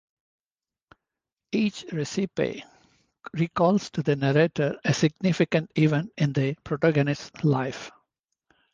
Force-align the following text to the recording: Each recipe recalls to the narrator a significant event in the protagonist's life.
Each 1.51 1.85
recipe 1.93 2.65
recalls 3.35 3.91
to 3.91 4.01
the 4.01 4.15
narrator 4.15 4.79
a 4.83 4.95
significant 4.95 5.69
event 5.75 6.11
in 6.17 6.33
the 6.33 6.55
protagonist's 6.63 7.43
life. 7.43 7.91